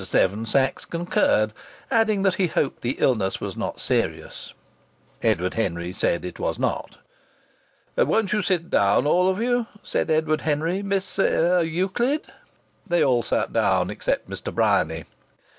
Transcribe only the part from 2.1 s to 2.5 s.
that he